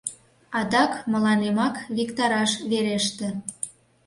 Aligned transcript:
Адак 0.59 0.93
мыланемак 1.11 1.75
виктараш 1.95 2.51
вереште. 2.69 3.27